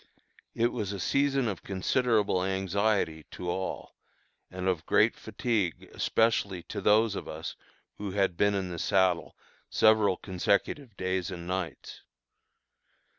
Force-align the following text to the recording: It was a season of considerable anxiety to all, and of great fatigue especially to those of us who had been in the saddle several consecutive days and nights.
It 0.55 0.71
was 0.71 0.91
a 0.91 0.99
season 0.99 1.47
of 1.47 1.61
considerable 1.61 2.43
anxiety 2.43 3.27
to 3.29 3.47
all, 3.51 3.93
and 4.49 4.67
of 4.67 4.87
great 4.87 5.15
fatigue 5.15 5.91
especially 5.93 6.63
to 6.63 6.81
those 6.81 7.13
of 7.13 7.27
us 7.27 7.55
who 7.99 8.09
had 8.09 8.35
been 8.35 8.55
in 8.55 8.71
the 8.71 8.79
saddle 8.79 9.37
several 9.69 10.17
consecutive 10.17 10.97
days 10.97 11.29
and 11.29 11.45
nights. 11.45 12.01